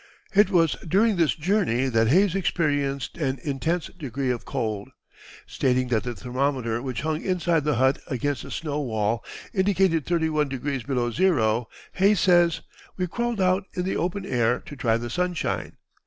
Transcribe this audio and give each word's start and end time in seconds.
It 0.33 0.49
was 0.49 0.71
during 0.87 1.15
this 1.17 1.35
journey 1.35 1.87
that 1.87 2.07
Hayes 2.07 2.33
experienced 2.33 3.17
an 3.19 3.37
intense 3.43 3.85
degree 3.99 4.31
of 4.31 4.45
cold. 4.45 4.89
Stating 5.45 5.89
that 5.89 6.01
the 6.01 6.15
thermometer 6.15 6.81
which 6.81 7.03
hung 7.03 7.21
inside 7.21 7.65
the 7.65 7.75
hut 7.75 7.99
against 8.07 8.41
the 8.41 8.49
snow 8.49 8.81
wall 8.81 9.23
indicated 9.53 10.07
thirty 10.07 10.27
one 10.27 10.49
degrees 10.49 10.81
below 10.81 11.11
zero, 11.11 11.67
Hayes 11.93 12.19
says: 12.19 12.61
"We 12.97 13.05
crawled 13.05 13.39
out 13.39 13.65
in 13.73 13.83
the 13.83 13.97
open 13.97 14.25
air 14.25 14.61
to 14.61 14.75
try 14.75 14.97
the 14.97 15.11
sunshine. 15.11 15.77